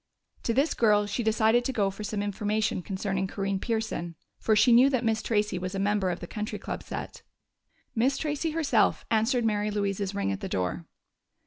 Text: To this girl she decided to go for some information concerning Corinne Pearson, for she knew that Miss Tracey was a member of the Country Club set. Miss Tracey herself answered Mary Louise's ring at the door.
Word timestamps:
To 0.45 0.53
this 0.55 0.73
girl 0.73 1.05
she 1.05 1.21
decided 1.21 1.63
to 1.63 1.71
go 1.71 1.91
for 1.91 2.03
some 2.03 2.23
information 2.23 2.81
concerning 2.81 3.27
Corinne 3.27 3.59
Pearson, 3.59 4.15
for 4.39 4.55
she 4.55 4.71
knew 4.71 4.89
that 4.89 5.05
Miss 5.05 5.21
Tracey 5.21 5.59
was 5.59 5.75
a 5.75 5.77
member 5.79 6.09
of 6.09 6.21
the 6.21 6.25
Country 6.25 6.57
Club 6.57 6.81
set. 6.81 7.21
Miss 7.93 8.17
Tracey 8.17 8.49
herself 8.49 9.05
answered 9.11 9.45
Mary 9.45 9.69
Louise's 9.69 10.15
ring 10.15 10.31
at 10.31 10.39
the 10.39 10.49
door. 10.49 10.87